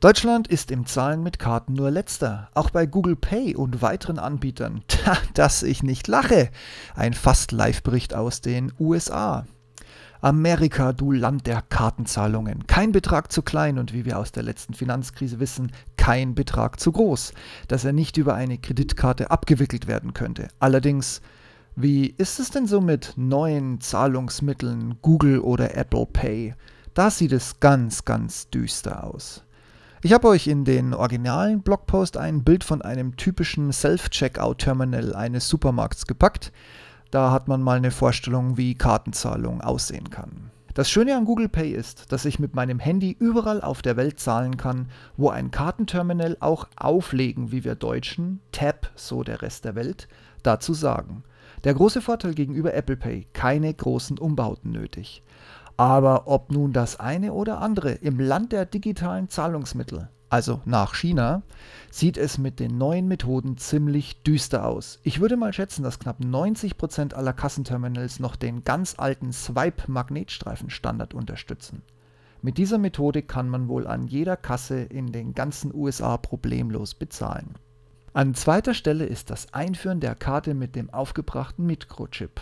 Deutschland 0.00 0.46
ist 0.46 0.70
im 0.70 0.86
Zahlen 0.86 1.24
mit 1.24 1.40
Karten 1.40 1.72
nur 1.72 1.90
letzter, 1.90 2.50
auch 2.54 2.70
bei 2.70 2.86
Google 2.86 3.16
Pay 3.16 3.56
und 3.56 3.82
weiteren 3.82 4.20
Anbietern. 4.20 4.84
Tja, 4.88 5.16
dass 5.34 5.64
ich 5.64 5.82
nicht 5.82 6.06
lache. 6.06 6.50
Ein 6.94 7.14
fast 7.14 7.50
Live-Bericht 7.50 8.14
aus 8.14 8.40
den 8.40 8.72
USA. 8.78 9.44
Amerika, 10.20 10.92
du 10.92 11.10
Land 11.10 11.48
der 11.48 11.62
Kartenzahlungen. 11.62 12.68
Kein 12.68 12.92
Betrag 12.92 13.32
zu 13.32 13.42
klein 13.42 13.76
und 13.76 13.92
wie 13.92 14.04
wir 14.04 14.20
aus 14.20 14.30
der 14.30 14.44
letzten 14.44 14.72
Finanzkrise 14.72 15.40
wissen, 15.40 15.72
kein 15.96 16.36
Betrag 16.36 16.78
zu 16.78 16.92
groß, 16.92 17.32
dass 17.66 17.84
er 17.84 17.92
nicht 17.92 18.18
über 18.18 18.36
eine 18.36 18.58
Kreditkarte 18.58 19.32
abgewickelt 19.32 19.88
werden 19.88 20.14
könnte. 20.14 20.46
Allerdings, 20.60 21.22
wie 21.74 22.06
ist 22.06 22.38
es 22.38 22.52
denn 22.52 22.68
so 22.68 22.80
mit 22.80 23.14
neuen 23.16 23.80
Zahlungsmitteln, 23.80 24.98
Google 25.02 25.40
oder 25.40 25.76
Apple 25.76 26.06
Pay? 26.06 26.54
Da 26.94 27.10
sieht 27.10 27.32
es 27.32 27.58
ganz, 27.58 28.04
ganz 28.04 28.48
düster 28.48 29.02
aus. 29.02 29.42
Ich 30.00 30.12
habe 30.12 30.28
euch 30.28 30.46
in 30.46 30.64
den 30.64 30.94
originalen 30.94 31.60
Blogpost 31.60 32.16
ein 32.16 32.44
Bild 32.44 32.62
von 32.62 32.82
einem 32.82 33.16
typischen 33.16 33.72
Self-Checkout-Terminal 33.72 35.12
eines 35.12 35.48
Supermarkts 35.48 36.06
gepackt. 36.06 36.52
Da 37.10 37.32
hat 37.32 37.48
man 37.48 37.60
mal 37.62 37.78
eine 37.78 37.90
Vorstellung, 37.90 38.56
wie 38.56 38.76
Kartenzahlung 38.76 39.60
aussehen 39.60 40.08
kann. 40.08 40.52
Das 40.74 40.88
Schöne 40.88 41.16
an 41.16 41.24
Google 41.24 41.48
Pay 41.48 41.72
ist, 41.72 42.12
dass 42.12 42.26
ich 42.26 42.38
mit 42.38 42.54
meinem 42.54 42.78
Handy 42.78 43.16
überall 43.18 43.60
auf 43.60 43.82
der 43.82 43.96
Welt 43.96 44.20
zahlen 44.20 44.56
kann, 44.56 44.86
wo 45.16 45.30
ein 45.30 45.50
Kartenterminal 45.50 46.36
auch 46.38 46.68
auflegen, 46.76 47.50
wie 47.50 47.64
wir 47.64 47.74
Deutschen, 47.74 48.38
Tap, 48.52 48.92
so 48.94 49.24
der 49.24 49.42
Rest 49.42 49.64
der 49.64 49.74
Welt, 49.74 50.06
dazu 50.44 50.74
sagen. 50.74 51.24
Der 51.64 51.74
große 51.74 52.00
Vorteil 52.00 52.34
gegenüber 52.34 52.72
Apple 52.72 52.96
Pay, 52.96 53.26
keine 53.32 53.74
großen 53.74 54.16
Umbauten 54.16 54.70
nötig. 54.70 55.24
Aber 55.78 56.26
ob 56.26 56.50
nun 56.50 56.72
das 56.72 56.98
eine 56.98 57.32
oder 57.32 57.60
andere 57.60 57.92
im 57.92 58.18
Land 58.18 58.50
der 58.50 58.66
digitalen 58.66 59.28
Zahlungsmittel, 59.28 60.08
also 60.28 60.60
nach 60.64 60.96
China, 60.96 61.42
sieht 61.92 62.18
es 62.18 62.36
mit 62.36 62.58
den 62.58 62.76
neuen 62.78 63.06
Methoden 63.06 63.56
ziemlich 63.58 64.24
düster 64.24 64.66
aus. 64.66 64.98
Ich 65.04 65.20
würde 65.20 65.36
mal 65.36 65.52
schätzen, 65.52 65.84
dass 65.84 66.00
knapp 66.00 66.18
90% 66.18 67.14
aller 67.14 67.32
Kassenterminals 67.32 68.18
noch 68.18 68.34
den 68.34 68.64
ganz 68.64 68.96
alten 68.98 69.32
Swipe-Magnetstreifen-Standard 69.32 71.14
unterstützen. 71.14 71.82
Mit 72.42 72.58
dieser 72.58 72.78
Methode 72.78 73.22
kann 73.22 73.48
man 73.48 73.68
wohl 73.68 73.86
an 73.86 74.08
jeder 74.08 74.36
Kasse 74.36 74.80
in 74.80 75.12
den 75.12 75.32
ganzen 75.32 75.72
USA 75.72 76.16
problemlos 76.16 76.94
bezahlen. 76.94 77.54
An 78.12 78.34
zweiter 78.34 78.74
Stelle 78.74 79.06
ist 79.06 79.30
das 79.30 79.54
Einführen 79.54 80.00
der 80.00 80.16
Karte 80.16 80.54
mit 80.54 80.74
dem 80.74 80.90
aufgebrachten 80.90 81.66
Mikrochip. 81.66 82.40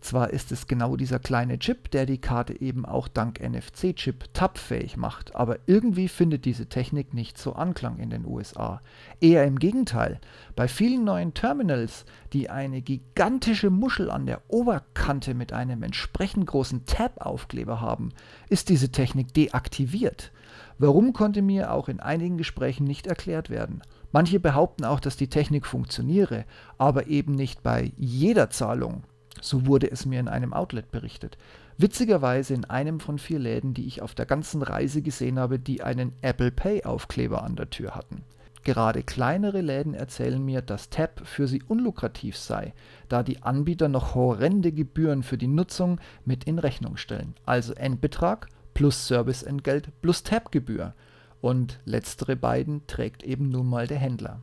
Zwar 0.00 0.30
ist 0.30 0.52
es 0.52 0.66
genau 0.66 0.96
dieser 0.96 1.18
kleine 1.18 1.58
Chip, 1.58 1.90
der 1.90 2.06
die 2.06 2.20
Karte 2.20 2.60
eben 2.60 2.84
auch 2.84 3.08
dank 3.08 3.40
NFC-Chip 3.40 4.32
tappfähig 4.34 4.96
macht, 4.96 5.34
aber 5.34 5.58
irgendwie 5.66 6.08
findet 6.08 6.44
diese 6.44 6.66
Technik 6.66 7.14
nicht 7.14 7.38
so 7.38 7.54
Anklang 7.54 7.98
in 7.98 8.10
den 8.10 8.26
USA. 8.26 8.80
Eher 9.20 9.44
im 9.44 9.58
Gegenteil. 9.58 10.20
Bei 10.56 10.68
vielen 10.68 11.04
neuen 11.04 11.34
Terminals, 11.34 12.04
die 12.32 12.50
eine 12.50 12.82
gigantische 12.82 13.70
Muschel 13.70 14.10
an 14.10 14.26
der 14.26 14.42
Oberkante 14.48 15.34
mit 15.34 15.52
einem 15.52 15.82
entsprechend 15.82 16.46
großen 16.46 16.86
Tab-Aufkleber 16.86 17.80
haben, 17.80 18.10
ist 18.48 18.68
diese 18.68 18.90
Technik 18.90 19.34
deaktiviert. 19.34 20.32
Warum 20.78 21.12
konnte 21.12 21.42
mir 21.42 21.72
auch 21.72 21.88
in 21.88 22.00
einigen 22.00 22.38
Gesprächen 22.38 22.84
nicht 22.84 23.06
erklärt 23.06 23.50
werden. 23.50 23.82
Manche 24.12 24.40
behaupten 24.40 24.84
auch, 24.84 24.98
dass 24.98 25.16
die 25.16 25.28
Technik 25.28 25.66
funktioniere, 25.66 26.44
aber 26.78 27.06
eben 27.06 27.34
nicht 27.34 27.62
bei 27.62 27.92
jeder 27.96 28.50
Zahlung. 28.50 29.04
So 29.40 29.66
wurde 29.66 29.90
es 29.90 30.06
mir 30.06 30.20
in 30.20 30.28
einem 30.28 30.52
Outlet 30.52 30.90
berichtet. 30.90 31.38
Witzigerweise 31.78 32.54
in 32.54 32.66
einem 32.66 33.00
von 33.00 33.18
vier 33.18 33.38
Läden, 33.38 33.72
die 33.74 33.86
ich 33.86 34.02
auf 34.02 34.14
der 34.14 34.26
ganzen 34.26 34.62
Reise 34.62 35.02
gesehen 35.02 35.38
habe, 35.38 35.58
die 35.58 35.82
einen 35.82 36.12
Apple 36.20 36.50
Pay 36.50 36.84
Aufkleber 36.84 37.42
an 37.42 37.56
der 37.56 37.70
Tür 37.70 37.94
hatten. 37.94 38.22
Gerade 38.62 39.02
kleinere 39.02 39.62
Läden 39.62 39.94
erzählen 39.94 40.44
mir, 40.44 40.60
dass 40.60 40.90
Tap 40.90 41.22
für 41.24 41.48
sie 41.48 41.62
unlukrativ 41.62 42.36
sei, 42.36 42.74
da 43.08 43.22
die 43.22 43.42
Anbieter 43.42 43.88
noch 43.88 44.14
horrende 44.14 44.70
Gebühren 44.72 45.22
für 45.22 45.38
die 45.38 45.46
Nutzung 45.46 45.98
mit 46.26 46.44
in 46.44 46.58
Rechnung 46.58 46.98
stellen. 46.98 47.34
Also 47.46 47.72
Endbetrag 47.72 48.48
plus 48.74 49.08
Serviceentgelt 49.08 49.88
plus 50.02 50.22
Tap-Gebühr. 50.22 50.94
Und 51.40 51.80
letztere 51.86 52.36
beiden 52.36 52.86
trägt 52.86 53.22
eben 53.22 53.48
nun 53.48 53.66
mal 53.66 53.86
der 53.86 53.98
Händler. 53.98 54.40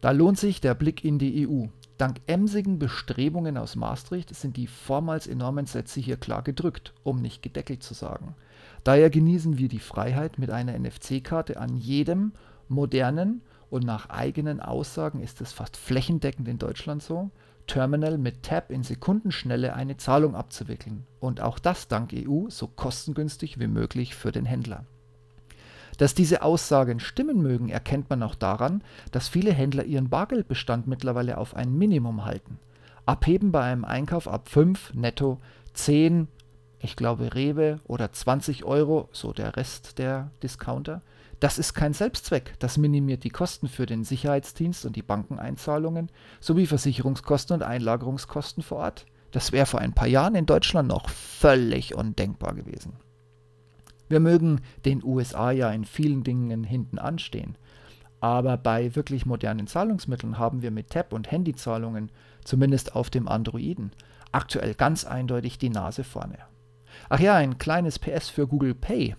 Da 0.00 0.10
lohnt 0.10 0.38
sich 0.38 0.62
der 0.62 0.74
Blick 0.74 1.04
in 1.04 1.18
die 1.18 1.46
EU. 1.46 1.66
Dank 1.96 2.20
emsigen 2.26 2.80
Bestrebungen 2.80 3.56
aus 3.56 3.76
Maastricht 3.76 4.34
sind 4.34 4.56
die 4.56 4.66
vormals 4.66 5.28
enormen 5.28 5.66
Sätze 5.66 6.00
hier 6.00 6.16
klar 6.16 6.42
gedrückt, 6.42 6.92
um 7.04 7.22
nicht 7.22 7.42
gedeckelt 7.42 7.84
zu 7.84 7.94
sagen. 7.94 8.34
Daher 8.82 9.10
genießen 9.10 9.58
wir 9.58 9.68
die 9.68 9.78
Freiheit, 9.78 10.38
mit 10.38 10.50
einer 10.50 10.76
NFC-Karte 10.76 11.58
an 11.58 11.76
jedem 11.76 12.32
modernen 12.68 13.42
und 13.70 13.84
nach 13.84 14.10
eigenen 14.10 14.60
Aussagen 14.60 15.20
ist 15.20 15.40
es 15.40 15.52
fast 15.52 15.76
flächendeckend 15.76 16.48
in 16.48 16.58
Deutschland 16.58 17.02
so, 17.02 17.30
Terminal 17.66 18.18
mit 18.18 18.42
Tap 18.42 18.70
in 18.70 18.82
Sekundenschnelle 18.82 19.74
eine 19.74 19.96
Zahlung 19.96 20.34
abzuwickeln. 20.34 21.06
Und 21.20 21.40
auch 21.40 21.58
das 21.58 21.88
dank 21.88 22.12
EU 22.12 22.48
so 22.50 22.66
kostengünstig 22.66 23.58
wie 23.58 23.68
möglich 23.68 24.14
für 24.14 24.32
den 24.32 24.44
Händler. 24.44 24.84
Dass 25.98 26.14
diese 26.14 26.42
Aussagen 26.42 27.00
stimmen 27.00 27.40
mögen, 27.40 27.68
erkennt 27.68 28.10
man 28.10 28.22
auch 28.22 28.34
daran, 28.34 28.82
dass 29.12 29.28
viele 29.28 29.52
Händler 29.52 29.84
ihren 29.84 30.08
Bargeldbestand 30.08 30.86
mittlerweile 30.86 31.38
auf 31.38 31.54
ein 31.54 31.76
Minimum 31.76 32.24
halten. 32.24 32.58
Abheben 33.06 33.52
bei 33.52 33.62
einem 33.62 33.84
Einkauf 33.84 34.26
ab 34.26 34.48
5 34.48 34.94
netto 34.94 35.38
10, 35.74 36.28
ich 36.80 36.96
glaube 36.96 37.34
Rewe 37.34 37.80
oder 37.84 38.12
20 38.12 38.64
Euro, 38.64 39.08
so 39.12 39.32
der 39.32 39.56
Rest 39.56 39.98
der 39.98 40.30
Discounter. 40.42 41.02
Das 41.40 41.58
ist 41.58 41.74
kein 41.74 41.92
Selbstzweck, 41.92 42.54
das 42.58 42.78
minimiert 42.78 43.24
die 43.24 43.30
Kosten 43.30 43.68
für 43.68 43.86
den 43.86 44.04
Sicherheitsdienst 44.04 44.86
und 44.86 44.96
die 44.96 45.02
Bankeneinzahlungen 45.02 46.10
sowie 46.40 46.66
Versicherungskosten 46.66 47.54
und 47.54 47.62
Einlagerungskosten 47.62 48.62
vor 48.62 48.78
Ort. 48.78 49.06
Das 49.30 49.52
wäre 49.52 49.66
vor 49.66 49.80
ein 49.80 49.92
paar 49.92 50.06
Jahren 50.06 50.36
in 50.36 50.46
Deutschland 50.46 50.88
noch 50.88 51.08
völlig 51.10 51.94
undenkbar 51.94 52.54
gewesen. 52.54 52.94
Wir 54.08 54.20
mögen 54.20 54.60
den 54.84 55.02
USA 55.02 55.50
ja 55.50 55.70
in 55.70 55.84
vielen 55.84 56.24
Dingen 56.24 56.64
hinten 56.64 56.98
anstehen. 56.98 57.56
Aber 58.20 58.56
bei 58.56 58.94
wirklich 58.96 59.26
modernen 59.26 59.66
Zahlungsmitteln 59.66 60.38
haben 60.38 60.62
wir 60.62 60.70
mit 60.70 60.90
Tab- 60.90 61.12
und 61.12 61.30
Handyzahlungen, 61.30 62.10
zumindest 62.42 62.96
auf 62.96 63.10
dem 63.10 63.28
Androiden, 63.28 63.92
aktuell 64.32 64.74
ganz 64.74 65.04
eindeutig 65.04 65.58
die 65.58 65.70
Nase 65.70 66.04
vorne. 66.04 66.38
Ach 67.08 67.20
ja, 67.20 67.34
ein 67.34 67.58
kleines 67.58 67.98
PS 67.98 68.28
für 68.28 68.46
Google 68.46 68.74
Pay. 68.74 69.16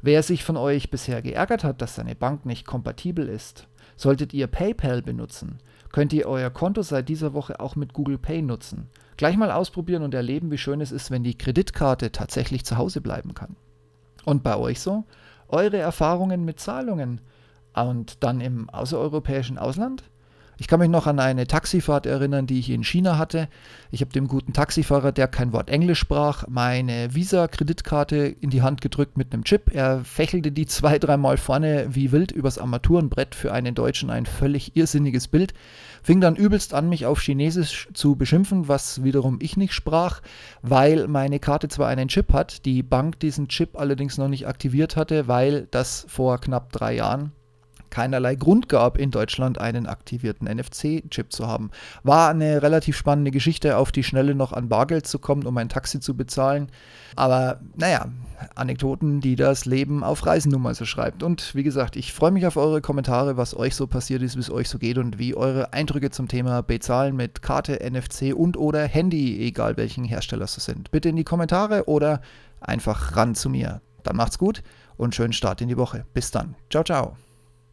Wer 0.00 0.22
sich 0.22 0.44
von 0.44 0.56
euch 0.56 0.90
bisher 0.90 1.22
geärgert 1.22 1.62
hat, 1.62 1.82
dass 1.82 1.94
seine 1.94 2.14
Bank 2.14 2.46
nicht 2.46 2.66
kompatibel 2.66 3.28
ist, 3.28 3.68
solltet 3.96 4.32
ihr 4.32 4.46
PayPal 4.46 5.02
benutzen, 5.02 5.58
könnt 5.92 6.12
ihr 6.12 6.26
euer 6.26 6.50
Konto 6.50 6.82
seit 6.82 7.08
dieser 7.08 7.34
Woche 7.34 7.60
auch 7.60 7.76
mit 7.76 7.92
Google 7.92 8.18
Pay 8.18 8.42
nutzen. 8.42 8.88
Gleich 9.16 9.36
mal 9.36 9.52
ausprobieren 9.52 10.02
und 10.02 10.14
erleben, 10.14 10.50
wie 10.50 10.58
schön 10.58 10.80
es 10.80 10.90
ist, 10.90 11.10
wenn 11.10 11.22
die 11.22 11.36
Kreditkarte 11.36 12.10
tatsächlich 12.10 12.64
zu 12.64 12.78
Hause 12.78 13.00
bleiben 13.00 13.34
kann. 13.34 13.56
Und 14.24 14.42
bei 14.42 14.56
euch 14.56 14.80
so? 14.80 15.04
Eure 15.48 15.78
Erfahrungen 15.78 16.44
mit 16.44 16.60
Zahlungen 16.60 17.20
und 17.74 18.22
dann 18.22 18.40
im 18.40 18.70
außereuropäischen 18.70 19.58
Ausland? 19.58 20.04
Ich 20.62 20.68
kann 20.68 20.78
mich 20.78 20.88
noch 20.88 21.08
an 21.08 21.18
eine 21.18 21.48
Taxifahrt 21.48 22.06
erinnern, 22.06 22.46
die 22.46 22.60
ich 22.60 22.70
in 22.70 22.84
China 22.84 23.18
hatte. 23.18 23.48
Ich 23.90 24.00
habe 24.00 24.12
dem 24.12 24.28
guten 24.28 24.52
Taxifahrer, 24.52 25.10
der 25.10 25.26
kein 25.26 25.52
Wort 25.52 25.68
Englisch 25.68 25.98
sprach, 25.98 26.44
meine 26.46 27.16
Visa-Kreditkarte 27.16 28.36
in 28.40 28.50
die 28.50 28.62
Hand 28.62 28.80
gedrückt 28.80 29.16
mit 29.18 29.32
einem 29.32 29.42
Chip. 29.42 29.74
Er 29.74 30.04
fächelte 30.04 30.52
die 30.52 30.66
zwei, 30.66 31.00
dreimal 31.00 31.36
vorne 31.36 31.86
wie 31.88 32.12
wild 32.12 32.30
übers 32.30 32.58
Armaturenbrett 32.58 33.34
für 33.34 33.52
einen 33.52 33.74
Deutschen 33.74 34.08
ein 34.08 34.24
völlig 34.24 34.76
irrsinniges 34.76 35.26
Bild. 35.26 35.52
Fing 36.04 36.20
dann 36.20 36.36
übelst 36.36 36.74
an, 36.74 36.88
mich 36.88 37.06
auf 37.06 37.20
Chinesisch 37.20 37.88
zu 37.92 38.14
beschimpfen, 38.14 38.68
was 38.68 39.02
wiederum 39.02 39.38
ich 39.42 39.56
nicht 39.56 39.72
sprach, 39.72 40.20
weil 40.62 41.08
meine 41.08 41.40
Karte 41.40 41.66
zwar 41.66 41.88
einen 41.88 42.06
Chip 42.06 42.32
hat, 42.32 42.66
die 42.66 42.84
Bank 42.84 43.18
diesen 43.18 43.48
Chip 43.48 43.76
allerdings 43.76 44.16
noch 44.16 44.28
nicht 44.28 44.46
aktiviert 44.46 44.94
hatte, 44.94 45.26
weil 45.26 45.66
das 45.72 46.06
vor 46.08 46.38
knapp 46.38 46.70
drei 46.70 46.94
Jahren 46.94 47.32
keinerlei 47.92 48.34
Grund 48.34 48.68
gab, 48.68 48.98
in 48.98 49.12
Deutschland 49.12 49.60
einen 49.60 49.86
aktivierten 49.86 50.48
NFC-Chip 50.48 51.30
zu 51.30 51.46
haben. 51.46 51.70
War 52.02 52.30
eine 52.30 52.62
relativ 52.62 52.96
spannende 52.96 53.30
Geschichte, 53.30 53.76
auf 53.76 53.92
die 53.92 54.02
Schnelle 54.02 54.34
noch 54.34 54.52
an 54.52 54.68
Bargeld 54.68 55.06
zu 55.06 55.20
kommen, 55.20 55.46
um 55.46 55.56
ein 55.58 55.68
Taxi 55.68 56.00
zu 56.00 56.16
bezahlen. 56.16 56.68
Aber 57.14 57.60
naja, 57.76 58.06
Anekdoten, 58.54 59.20
die 59.20 59.36
das 59.36 59.66
Leben 59.66 60.02
auf 60.02 60.26
Reisen 60.26 60.50
nun 60.50 60.62
mal 60.62 60.74
so 60.74 60.84
schreibt. 60.84 61.22
Und 61.22 61.54
wie 61.54 61.62
gesagt, 61.62 61.94
ich 61.96 62.12
freue 62.12 62.30
mich 62.30 62.46
auf 62.46 62.56
eure 62.56 62.80
Kommentare, 62.80 63.36
was 63.36 63.56
euch 63.56 63.76
so 63.76 63.86
passiert 63.86 64.22
ist, 64.22 64.36
wie 64.36 64.40
es 64.40 64.50
euch 64.50 64.68
so 64.68 64.78
geht 64.78 64.98
und 64.98 65.18
wie 65.18 65.36
eure 65.36 65.72
Eindrücke 65.72 66.10
zum 66.10 66.28
Thema 66.28 66.62
Bezahlen 66.62 67.14
mit 67.14 67.42
Karte, 67.42 67.78
NFC 67.88 68.34
und 68.34 68.56
oder 68.56 68.86
Handy, 68.86 69.46
egal 69.46 69.76
welchen 69.76 70.04
Hersteller 70.04 70.44
es 70.44 70.54
sind. 70.54 70.90
Bitte 70.90 71.10
in 71.10 71.16
die 71.16 71.24
Kommentare 71.24 71.84
oder 71.86 72.22
einfach 72.60 73.16
ran 73.16 73.34
zu 73.34 73.50
mir. 73.50 73.80
Dann 74.02 74.16
macht's 74.16 74.38
gut 74.38 74.62
und 74.96 75.14
schönen 75.14 75.32
Start 75.32 75.60
in 75.60 75.68
die 75.68 75.76
Woche. 75.76 76.06
Bis 76.14 76.30
dann. 76.30 76.54
Ciao, 76.70 76.82
ciao. 76.84 77.16